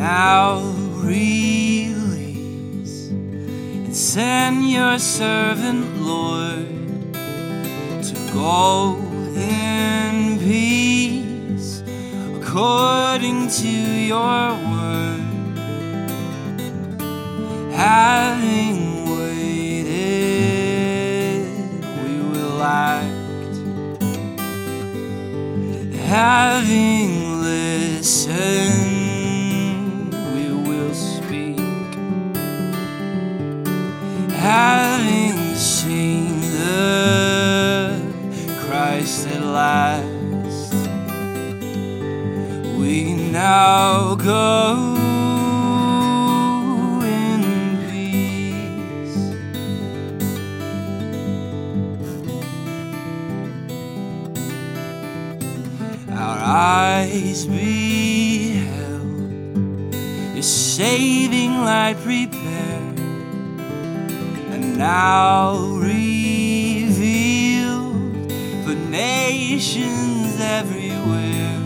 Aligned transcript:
now 0.00 0.60
release 1.04 1.90
and 3.10 3.94
send 3.94 4.70
your 4.70 4.98
servant, 4.98 6.00
Lord, 6.00 6.66
to 7.12 8.14
go 8.32 8.96
in 9.36 10.38
peace 10.38 11.82
according 12.34 13.48
to 13.60 13.68
your 13.68 14.54
word. 14.72 15.20
Having 17.74 19.04
waited, 19.04 20.00
we 22.04 22.14
will 22.30 22.62
act. 22.62 23.54
Having 25.94 27.42
listened, 27.42 28.69
Having 34.40 35.54
seen 35.54 36.40
the 36.40 38.00
Christ 38.58 39.26
at 39.28 39.42
last, 39.42 40.72
we 42.78 43.12
now 43.30 44.14
go 44.14 44.96
in 47.04 47.42
peace. 47.90 49.18
Our 56.10 56.38
eyes 56.40 57.44
beheld 57.46 58.80
your 60.34 60.42
saving 60.42 61.52
light 61.58 61.98
prepared, 61.98 62.79
now 64.80 65.76
revealed 65.76 66.32
for 68.64 68.74
nations 68.88 70.40
everywhere. 70.40 71.60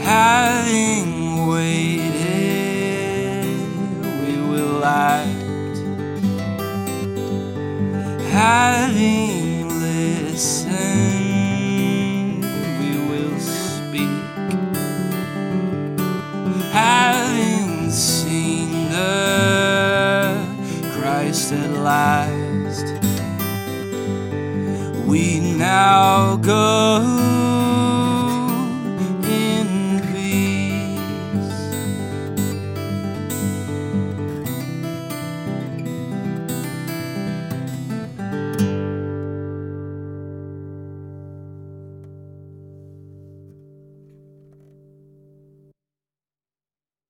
Having 0.00 1.46
waited, 1.46 2.26
we 4.20 4.34
will 4.50 4.84
act. 4.84 5.76
Having 8.32 9.68
listened, 9.80 10.93
At 21.34 21.70
last, 21.72 22.86
we 25.04 25.40
now 25.40 26.36
go 26.36 27.33